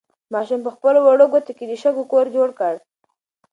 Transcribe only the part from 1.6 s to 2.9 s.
د شګو کور جوړ کړ.